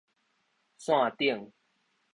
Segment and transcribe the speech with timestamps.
[0.79, 1.53] 線頂